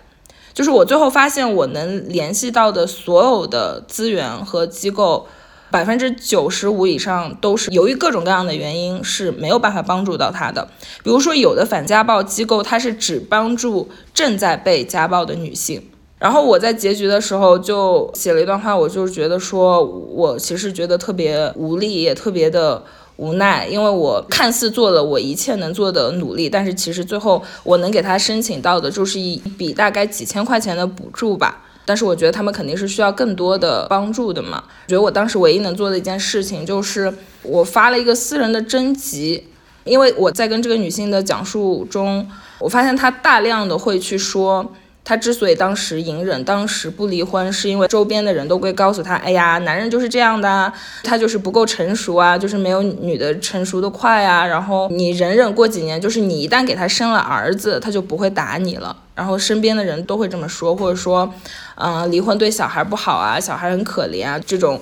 [0.54, 5.28] 就是我最后发现，我能联系到的所有的资源和机构，
[5.72, 10.68] 百分之九十五以上都是由于各种各样的原因是没有办法帮助到他的。
[11.04, 15.82] 比如说，有的反家暴机构，它是只帮助正在被家暴的女性。
[16.18, 22.84] 然后我在结局的时候就写了一段话，我就觉得说我其实觉得特别无力，也特别的。
[23.22, 31.62] 无奈，因为我看似做了我一切能做的努力，但是其实最后我能给他申请到的就是一笔大概几千块钱的补助吧。
[31.90, 34.64] 但是我觉得他们肯定是需要更多的帮助的嘛。
[34.88, 39.48] 觉得我当时唯一能做的一件事情就是我发了一个私人的征集，
[39.86, 44.72] 因为我在跟这个女性的讲述中，我发现她大量的会去说。
[45.04, 50.72] 他之所以当时隐忍，当时不离婚，是因为周边的人都会告诉他：“哎呀，男人就是这样的，
[51.04, 58.96] 他就是不够成熟啊，就是没有女的成熟的快啊。”然后你忍忍过几年，就是你一旦给他生了儿子，他就不会打你了。
[59.16, 61.34] 然后身边的人都会这么说，或者说，
[61.76, 64.80] 嗯，离婚对小孩不好啊，小孩很可怜啊，这种。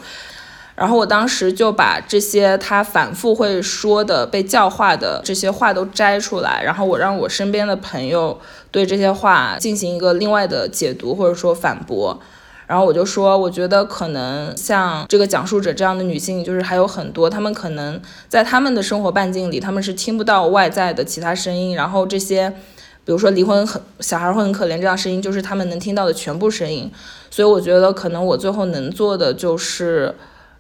[0.78, 12.20] 然后我当时就把这些他反复会说的、被教化的这些话都摘出来，然后我让我身边的朋友对这些话进行一个另外的解读或者说反驳。
[12.68, 21.76] 然后我就说，我觉得可能像这个讲述者这样的女性，就是还有很多，她们可能在她们的生活半径里，她们是听不到外在的其他声音。
[21.76, 22.52] 然后这些，
[23.04, 26.92] 比如说离婚很小孩会很可怜这样声音，就是他们能听到的全部声音。
[27.32, 30.14] 所以我觉得，可能我最后能做的就是。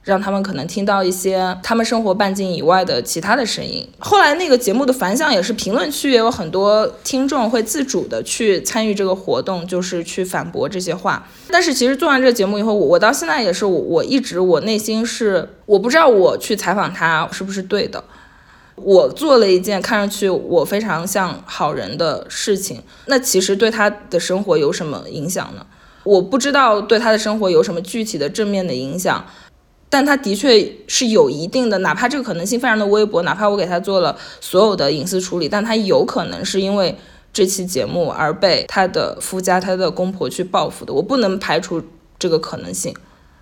[0.08, 3.86] 让他们可能听到一些他们生活半径以外的其他的声音。
[4.00, 11.28] 后来那个节目的反响也是，评论区也有很多听众会自主的去参与这个活动，就是去反驳这些话。
[11.50, 18.02] 但是其实做完这个节目以后，我我到现在也是，我我一直我内心是我不知道我去采访他是不是对的。
[18.76, 25.65] 我做了一件看上去我非常像好人的事情，那其实对他的生活有什么影响呢？
[26.04, 29.26] 我不知道对他的生活有什么具体的正面的影响。
[29.89, 36.93] 但他的确是有一定的，哪怕这个可能性非常的微薄，哪怕我给他做了所有的隐私处理，但他有可能是因为
[37.32, 41.82] 这期节目而被他的夫家、他的公婆去报复的，我不能排除
[42.19, 42.93] 这个可能性。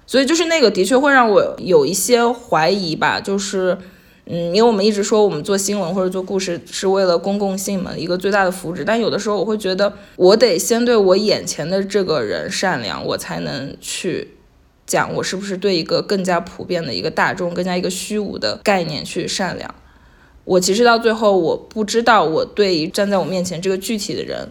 [0.06, 3.76] 所以就是那个的确会让我有一些怀疑吧，就是，
[4.28, 14.35] 嗯，因为我们一直说我们做新闻或者做故事是为了公共性嘛，一个最大的福祉，但有的时候我会觉得，我得先对我眼前的这个人善良，我才能去。
[14.86, 19.74] 讲我是不是对一个更加普遍的一个大众，更加一个虚无的概念去善良？
[20.44, 24.48] 我其实到最后，我不知道我对站在我面前这个具体的人，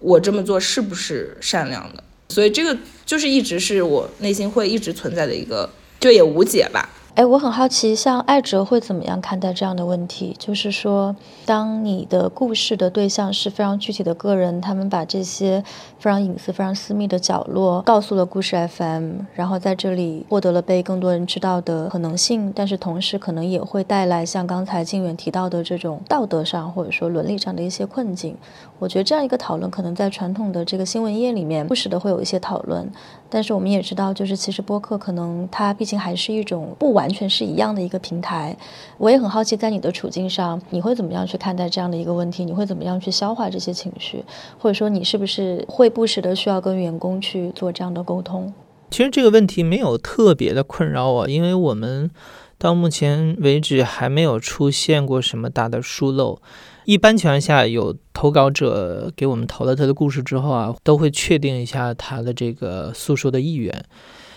[0.00, 2.02] 我这么做是不是善良的？
[2.28, 6.90] 所以这个就是一直是我内心会一直存在的一个，就也无解吧。
[7.14, 10.34] 哎，我很好奇，像艾哲会怎么样看待这样的问题？
[10.36, 11.14] 就是说，
[11.46, 15.62] 当你的故事的对象是非常具体的个人，他们把这些
[16.00, 28.36] 非常隐私、非常私密的角落告诉了故事 FM，然后在这里获得了被更多人知道的可能性，但是同时可能也会带来像刚才静远提到的这种道德上或者说伦理上的一些困境。
[28.80, 32.90] 我觉得这样一个讨论，可能在传统的这个新闻业里面不时的会有一些讨论。
[33.34, 38.56] 但是我们也知道，就是其实播客可能它毕竟还是一种不完全是一样的一个平台。
[38.96, 42.44] 我也很好奇，在你的处境上，你会怎么样去看待这样的一个问题？
[42.44, 44.24] 你会怎么样去消化这些情绪？
[44.56, 48.54] 或者说，你是不是会不时的需要跟员工去做这样的沟通？
[48.92, 52.08] 其实这个问题没有特别的困扰我，因为我们
[52.56, 56.38] 到目前为止还没有出现过什么大的疏漏。
[56.84, 63.84] 一般情况下，有投稿者给我们投了他的故事之后啊，都会确定一下他的这个诉说的意愿。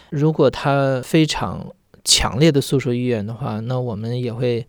[0.09, 1.67] 如果他非常
[2.05, 4.65] 强烈的诉说意愿的话，那我们也会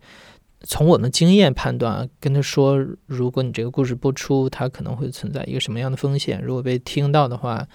[0.61, 6.41] 从我们经验判断，跟他说，如果你这个故事播出，它可能会存在一个什么样的风险？
[6.43, 7.65] 如果被听到的话，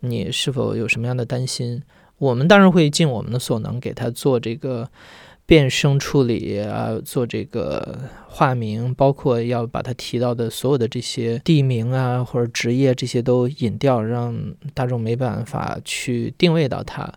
[0.00, 1.82] 你是否有什么样的担心？
[2.18, 4.88] 我们当然会尽我们的所能给他做这个。
[5.44, 17.12] 变声处理啊，做这个化名，包括要把他提到的所有的这些地名啊或者职业这些都隐掉，让大众没办法去定位到他。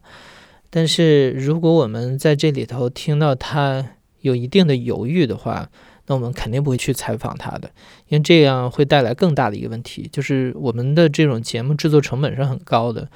[0.69, 3.85] 但是如果我们在这里头听到他
[4.19, 5.69] 有一定的犹豫的话，
[6.07, 7.69] 那我们肯定不会去采访他的，
[8.09, 13.07] 因为这样会带来更大的一个问题，就是我们的这种节目制作成本是很高的。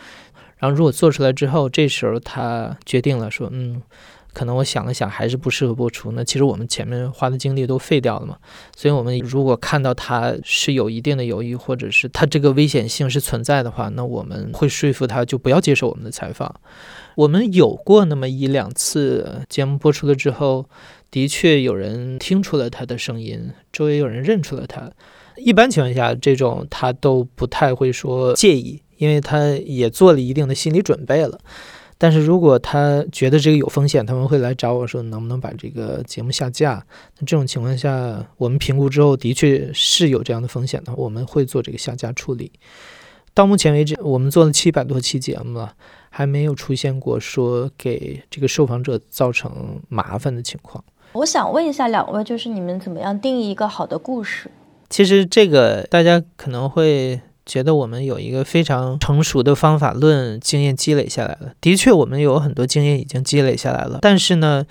[0.60, 3.82] 然后如果做出来之后，这时候他决定了说，嗯。
[4.34, 6.12] 可能我想了想，还是不适合播出。
[6.12, 8.38] 那其实我们前面花的精力都废掉了嘛。
[8.76, 16.54] 所以，我们如果看到他是有一定的犹豫，或者是他这个危险性是存在的话，那我们会说服他就不要接受我们的采访。
[17.15, 20.70] 我们有过那么一两次节目播出了之后，
[21.12, 24.92] 的确有人听出了他的声音，周围有人认出了他。
[25.36, 31.39] 一般情况下，这种他都不太会说介意，因为他也做了一定的心理准备了。
[32.02, 36.82] 但是如果他觉得这个有风险，他们会来找我说能不能把这个节目下架。
[37.20, 42.54] 那这种情况下，我们评估之后的确是有这样的风险的，我们会做这个下架处理。
[43.34, 45.74] 到目前为止，我们做了七百多期节目了，
[46.10, 50.82] 还没有出现过说给这个受访者造成麻烦的情况。
[51.12, 54.50] 我想问一下两位，就是你们怎么样定义一个好的故事？
[54.90, 57.20] 其实这个大家可能会。
[57.50, 63.98] 觉得我们有一个非常成熟的方法论经验积累下来了，的确，我们有很多经验已经积累下来了。
[64.04, 64.64] 但是呢，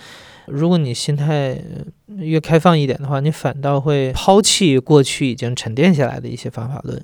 [0.47, 1.61] 如果你心态
[2.19, 7.03] 越开放一点的话，你反倒会抛弃过去已经沉淀下来的一些方法论。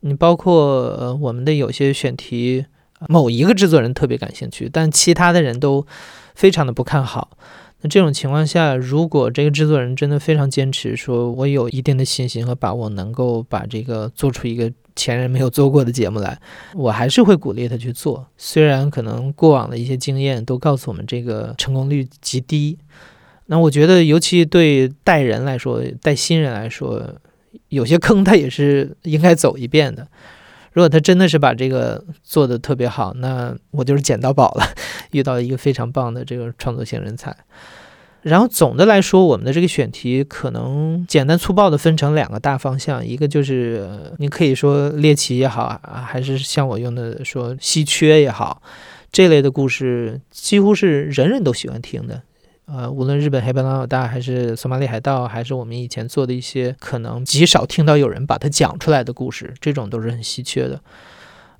[0.00, 2.66] 你包括呃，我们的有些选题，
[3.08, 5.86] 某一个制作人特别感兴趣，但其他的人都
[6.34, 7.38] 非常的不看好。
[7.82, 14.72] 那这种情况下，如果这个制作人真的非常坚持，说我有一定的信心和把握，能够把这个做出一个。
[14.94, 16.38] 前人没有做过的节目来，
[16.74, 18.26] 我还是会鼓励他去做。
[18.36, 22.78] 虽然可能过往的一些经验都告诉我们这个成功率极低，
[23.46, 27.02] 那我觉得尤其对带人来说，带新人来说，
[27.68, 30.06] 有些坑他也是应该走一遍的。
[30.72, 34.64] 如果他真的是把这个做的特别好，那我就是捡到宝了，
[35.12, 37.36] 遇到一个非常棒的这个创作型人才。
[38.22, 48.62] 然后总的来说，我们的这个选题可能简单粗暴的分成两个大方向，一个就是你可以说猎奇也好啊，还是像我用的说稀缺也好，
[49.10, 52.22] 这类的故事几乎是人人都喜欢听的。
[52.66, 60.80] 呃，无论日本黑帮老大，还是索马里海盗，还是我们以前做的一些可能极少听到有人把它讲出来的故事，这种都是很稀缺的。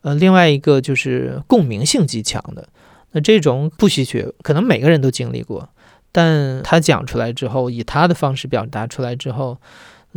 [0.02, 2.68] 呃，另外一个就是共鸣性极强的，
[3.10, 5.68] 那这种不稀缺，可能每个人都经历过。
[6.12, 9.58] 但他讲出来之后，以他的方式表达出来之后，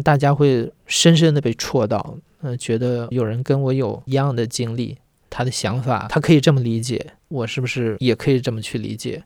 [0.04, 4.98] 大家会深深的被戳到，嗯，觉得有人跟我有一样的经历，
[5.30, 9.24] 他的想法他可以这么理解，我是不是也可以这么去理解？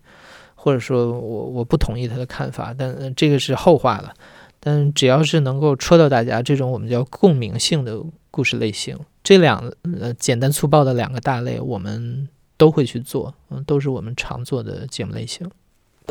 [0.54, 4.14] 或者说我我不同意他的看法，但这个是后话了。
[4.60, 7.98] 但只要是能够戳到大家，这种我们叫共鸣性的
[8.30, 15.50] 故事类型，这两呃简单粗暴的两个大类，我们都会去做，嗯，都是我们常做的节目类型。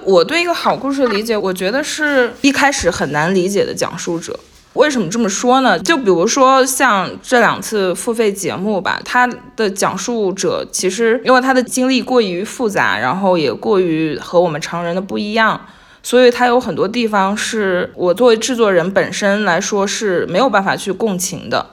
[0.04, 4.38] 我对一个好故事的理解，我觉得是一开始很难理解的讲述者。
[4.74, 5.78] 为什么这么说呢？
[5.78, 15.60] 就比如说像这两次付费节目吧，他的讲述者其实因为他的经历过于复杂，然后也过于和我们常人的不一样，
[16.02, 21.70] 所以他有很多地方是我作为制作人本身来说是没有办法去共情的。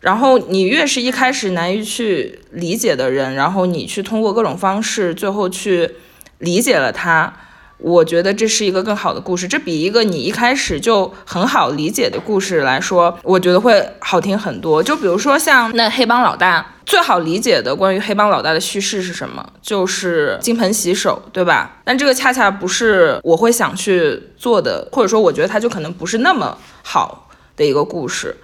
[0.00, 5.90] 然后你越是一开始难于去理解的人，然后你去通过各种方式，最后去。
[6.38, 7.32] 理解了他，
[7.78, 9.46] 我觉得这是一个更好的故事。
[9.48, 14.82] 这比一个你一开始就很好理解的故事来说，我觉得会好听很多。
[14.82, 19.44] 就比如说像那黑帮老大，最好理解的关于黑帮老大的叙事是什么？
[19.60, 21.78] 就是金盆洗手，对吧？
[21.84, 28.36] 但这个恰恰不是我会想去做的，或者说我觉得它就可能不是那么好的一个故事。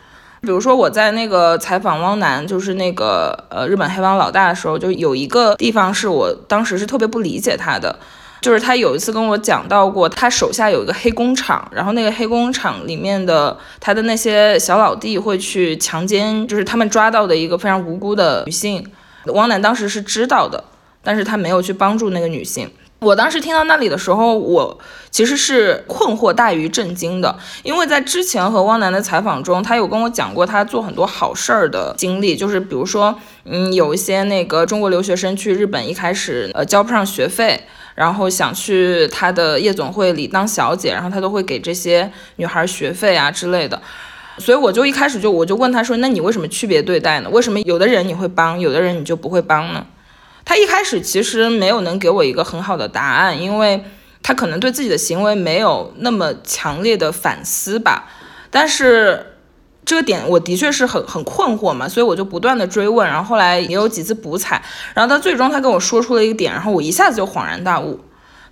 [0.43, 7.97] 比如说我在那个采访汪楠，就是那个呃日本黑帮老大的时候，就有一个地方是我当时是特别不理解他的，
[8.40, 18.84] 就是他有一次跟我讲到过，他手下有一个黑工厂，然后那个黑工厂里面的他的那些小老弟会去强奸，就是他们抓到的一个非常无辜的女性，
[19.26, 20.64] 汪楠当时是知道的，
[21.05, 22.68] 但是他没有去帮助那个女性。
[23.03, 24.78] 我当时听到那里的时候，我
[25.11, 33.12] 其实是困惑大于震惊的，因为在之前和汪楠的采访中，他有跟我讲过他做很多好事儿的经历，就是比如说，
[33.44, 37.61] 嗯，有一些那个中国留学生去日本，一开始呃交不上学费，
[37.96, 43.82] 然后想去他的夜总会里当小姐，然后他都会给这些女孩学费啊之类的，
[44.38, 47.28] 所以我就一开始就我就问他说，那你为什么区别对待呢？
[47.30, 49.84] 为什么有的人你会帮，有的人你就不会帮呢？
[50.45, 53.84] 他一开始其实没有能给我一个很好的答案，因为
[54.22, 58.09] 他可能对自己的行为没有那么强烈的反思吧。
[58.51, 59.38] 但是
[59.84, 64.62] 这个点我的确是很很困惑嘛，所以我就不断的追问，然后后来也有几次补采，
[64.95, 67.99] 然后他最终他跟我说出了一个点，然后我一下子就恍然大悟。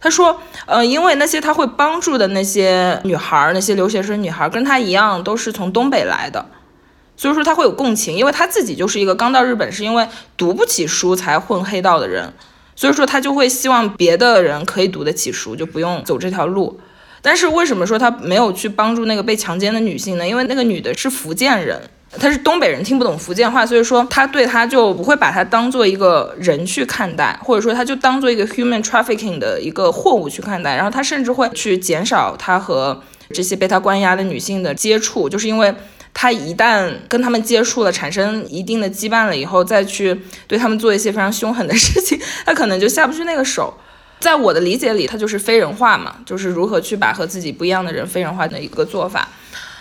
[0.01, 6.47] 他说，呃，因为那些他会帮助的那些女孩，那些留学生女孩，跟他一样都是从东北来的。
[7.20, 10.08] 所以说他会有共情，因为他自己就是一个刚到日本是因为
[10.38, 12.32] 读不起书才混黑道的人，
[12.74, 16.80] 所以说他就会希望别的人可以读得起书，就不用走这条路。
[17.20, 20.26] 但是为什么说他没有去帮助那个被强奸的女性呢？
[20.26, 21.78] 因为那个女的是福建人，
[22.18, 32.98] 她是东北人，听不懂福建话，所以说他对他就不会把她当做一个人去看待，或者说他就当做一个 human trafficking 的一个货物去看待，然后他甚至会去减少他和
[33.34, 35.74] 这些被他关押的女性的接触，就是因为。
[36.22, 40.14] 他一旦跟他们接触了，产生一定的羁绊了以后，再去
[40.46, 43.72] 对他们做一些非常凶狠的事情，他可能就下不去那个手。
[44.18, 49.26] 在我的理解里，他就是非人化嘛，就是如何去把和自己不一样的人非人化的一个做法。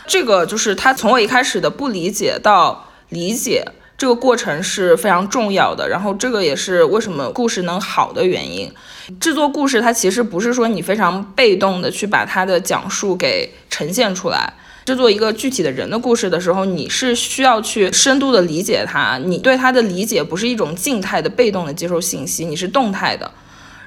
[0.08, 3.66] 这个就是他从我一开始的不理解到理解
[3.98, 5.90] 这个过程是非常重要的。
[5.90, 8.72] 然后这个也是为什么故事能好的原因。
[9.20, 14.54] 制作故事，它其实不是说你非常被动的去把它的讲述给呈现出来。
[14.90, 23.32] 制作一个具体的人的故事的时候，你是需要去深度的理解他，你对他的理解不是一种静态的、被动的接受信息，你是动态的。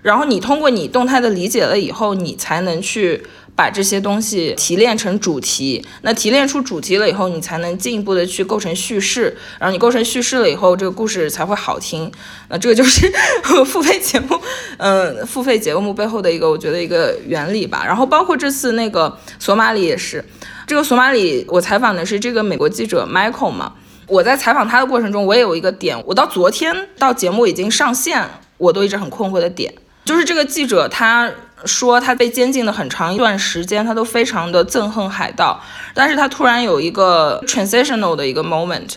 [0.00, 3.20] 然后你通过你动态的理解了以后，你才能去
[3.54, 5.84] 把这些东西提炼成主题。
[6.02, 9.36] 那提炼出主题了以后，你才能进一步的去构成叙事。
[9.58, 12.10] 然后你构成叙事了以后，这个故事才会好听。
[12.48, 13.10] 那这个就是
[13.64, 14.40] 付费节目，
[14.78, 17.84] 嗯，付费节目背后的一个我觉得一个原理吧。
[17.86, 20.24] 然后包括这次那个索马里也是。
[20.66, 23.74] 这个索马里，我采访的是这个美国记者 Michael 嘛。
[24.08, 28.28] 我在采访他的过程中，我也有一个点，我到昨天到节目已经上线，
[28.58, 29.72] 我都一直很困惑的点，
[30.04, 31.30] 就是这个记者他
[31.64, 35.60] 说他被监禁的很长一段时间，他都非常的憎恨海盗，
[35.94, 38.94] 但是他突然有一个 transitional 的一个 moment，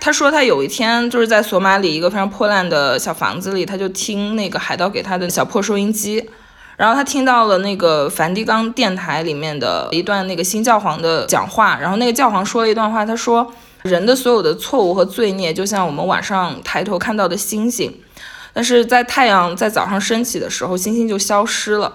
[0.00, 6.24] 他说他有一天就是在索马里一个非常破烂的小房子里，他就听那个海盗给他的小破收音机，
[6.76, 13.52] 然后他听到了那个梵蒂冈电台里面的一段那个新教皇的讲话，然后那个教皇说了一段话，他说
[13.82, 17.92] 人的所有的错误和罪孽就像我们晚上抬头看到的星星，
[18.58, 21.92] 但是在太阳在早上升起的时候，星星就消失了。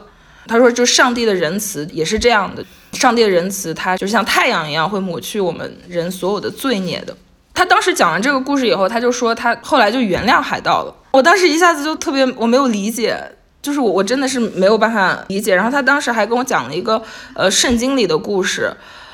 [0.47, 7.13] 他说，就上帝的仁慈也是这样的，上帝的仁慈它就像太阳一样，会抹去我们人所有的罪孽的。
[7.53, 10.95] 他当时讲完这个故事以后，他就说他后来就原谅海盗了。
[11.11, 13.21] 我当时一下子就特别，我没有理解，
[13.61, 15.53] 就是我我真的是没有办法理解。
[15.53, 17.03] 然后他当时还跟我讲了一个
[17.35, 18.73] 呃圣经里的故事。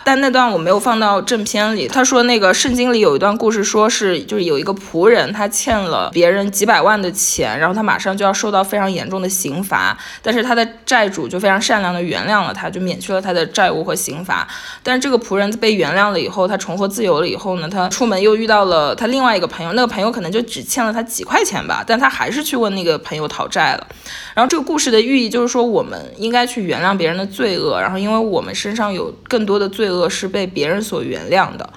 [0.09, 1.87] 但那段我没有放到正片里。
[1.87, 14.47] 他说那个圣经里有一段故事，说是就是有一个仆人，他欠了别人几百万的钱，然后他马上就要受到非常严重的刑罚，但是他的债主就非常善良的原谅了他，就免去了他的债务和刑罚。
[14.81, 23.87] 但是这个仆人被原谅了以后，他重获自由了以后呢，他出门又遇到了他另外一个朋友，那个朋友可能就只欠了他几块钱吧，但他还是去问那个朋友讨债了。
[24.33, 31.67] 然后这个故事的寓意就是说，我们应该去原谅别人的罪恶，然后因为我们身上有更多的罪恶是被别人所原谅的。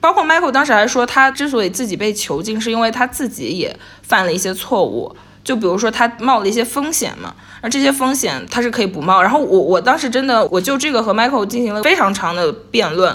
[0.00, 5.14] 包括 Michael 当时还说，他之所以自己被囚禁，是因为他自己也犯了一些错误，
[5.44, 9.20] 就比如说他冒了一些风险嘛，而这些风险他是可以不冒。
[9.20, 13.14] 然后我我当时真的我就这个和 Michael 进行了非常长的辩论，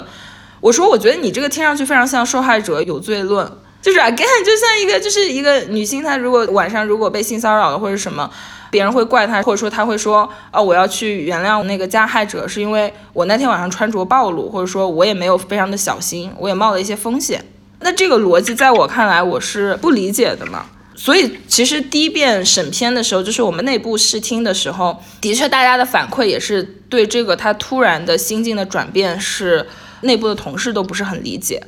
[0.60, 3.50] 我说我觉得你这个听上去非常像受害者有罪论，
[3.82, 8.30] 就是 again 就像一个就是一个女性，她如果晚上如果被性骚扰了或者什么。
[8.70, 17.44] 别人会怪他，或者说他会说，哦，我要去原谅那个加害者，是因为我那天晚上穿着暴露，或者说我也没有非常的小心，我也冒了一些风险。
[17.80, 20.66] 那这个逻辑在我看来，我是不理解的嘛。
[20.94, 29.66] 所以其实第一遍审片的时候，就是我们内部试听的时候，的确大家的反馈也是对这个他突然的心境的转变，是
[30.00, 31.62] 内部的同事都不是很理解。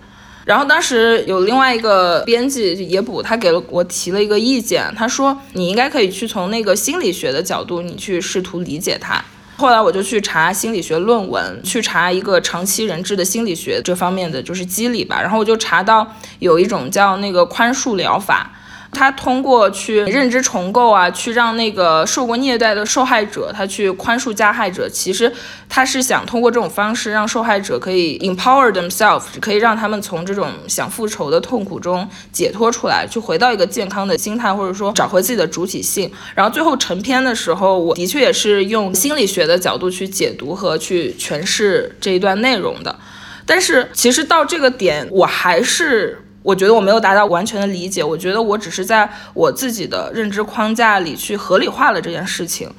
[0.49, 9.23] 然后当时有另外一个编辑也补，他给了我提了一个意见，他说你应该可以去从那个心理学的角度，你去试图理解它。
[9.59, 15.21] 后来我就去查心理学论文，去查一个长期人质的心理学这方面的就是机理吧。
[15.21, 18.51] 然后我就查到有一种叫那个宽恕疗法。
[18.91, 24.89] 他通过去认知重构啊，去让那个受过虐待的受害者，他去宽恕加害者。
[24.89, 25.33] 其实
[25.69, 36.11] 他是想通过这种方式，让受害者可以 empower themselves，可以让他们从这种想复仇的痛苦中解脱出来，去回到一个健康的心态，或者说找回自己的主体性。
[36.35, 42.99] 然后最后成片的时候，我的确也是用心理学的角度去解读和去诠释这一段内容的。
[43.45, 46.25] 但是其实到这个点，我还是。
[46.43, 52.71] 我觉得我没有达到完全的理解，我觉得我只是在我自己的认知框架里去合理化了这件事情。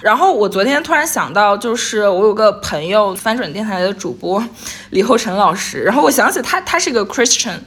[0.00, 4.42] 然后我昨天突然想到，就是我有个朋友翻转电台的主播
[4.90, 7.58] 李厚成老师，然后我想起他，他是一个 Christian，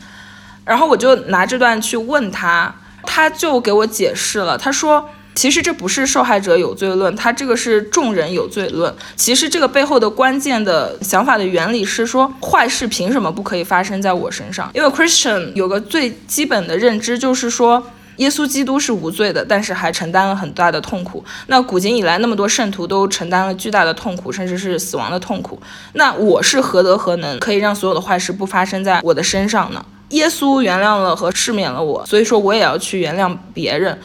[0.65, 2.73] 然后我就拿这段去问他，
[3.03, 5.09] 他就给我解释了，他说。
[5.35, 8.93] 其实这不是受害者有罪论，它这个是众人有罪论。
[9.15, 14.69] 其实这个背后的关键的想法的原理是说，坏事凭什么不可以发生在我身上？
[14.73, 17.83] 因为 Christian 有个最基本的认知就是说，
[18.17, 21.23] 耶稣基督是无罪的，但是还承担了很大的痛苦。
[21.47, 25.59] 那古今以来那么多圣徒都承担了巨大的痛苦，甚至是死亡的痛苦。
[25.93, 29.83] 那我是何德何能可以让所有的坏事不发生在我的身上呢？
[30.09, 33.97] 耶稣原谅了和赦免了我，所以说我也要去原谅别人。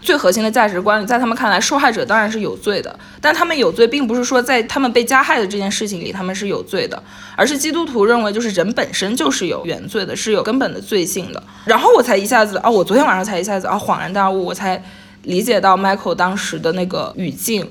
[0.00, 7.02] 最核心的价值观里，在他们看来，受害者当然是有罪的，但他们有罪，并不是说在他们被加害的这件事情里他们是有罪的，
[7.36, 11.42] 而是基督徒认为，就是人本身就是有原罪的，是有根本的罪性的。
[11.64, 14.82] 然后我才一下子啊，我昨天晚上才一下子啊恍然大悟，我才
[15.24, 17.70] 理解到 Michael 当时的那个语境。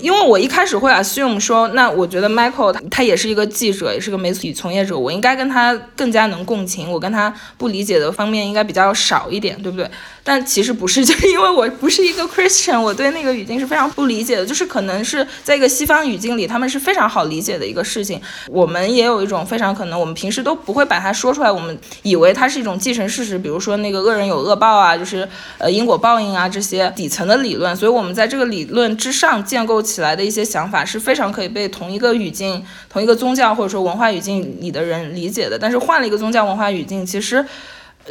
[0.00, 9.90] 因为我一开始会 assume 说，那我觉得 Michael 他也是一个记者，也是个媒体从业者，我应该跟他更加能共情，我跟他不理解的方面应该比较少一点，对不对？
[10.28, 18.20] 但其实不是， 就是因为我不是一个 Christian，我对那个语境是非常不理解的，就是可能是在一个西方语境里，他们是非常好理解的一个事情。
[18.48, 25.26] 我们也有一种非常可能，我们平时都不会把它说出来，我们以为它是一种既成事实，比如说那个恶人有恶报啊，就是
[25.56, 35.58] 呃因果报应啊这些底层的理论，所以我们在这个理论之上建构起来的一些想法是非常可以被同一个语境、同一个宗教或者说文化语境里的人理解的。
[35.58, 37.42] 但是换了一个宗教文化语境，其实。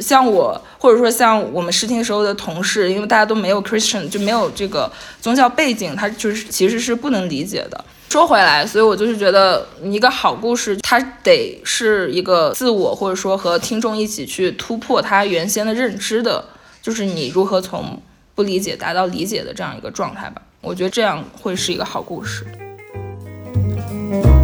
[0.00, 4.90] 像我，或者说像我们试听时候的同事，因为大家都没有 Christian，就没有这个
[5.20, 7.84] 宗教背景，他就是其实是不能理解的。
[8.10, 16.42] 说回来，所以我就是觉得一个好故事，它得是一个自我，或者说和听众一起去突破他原先的认知的，
[16.80, 18.00] 就是你如何从
[18.34, 20.40] 不理解达到理解的这样一个状态吧。
[20.62, 22.46] 我觉得这样会是一个好故事。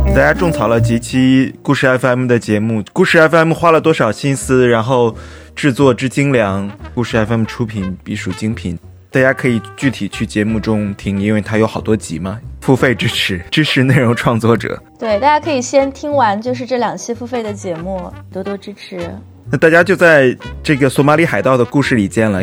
[0.07, 5.15] 大家种草了几期故事 FM 的节目，故事 FM 花了多少心思，然后
[5.57, 8.79] 制作之精良，故事 FM 出品必属精品。
[9.11, 12.39] 大家可以具体去节目中听，因为它有好多集嘛。
[12.61, 14.81] 付费支持， 支持内容创作者。
[14.99, 18.99] 对，大家可以先听完就是这两期付费的节目，多多支持。
[19.51, 22.43] 那大家就在这个索马里海盗的故事里见了。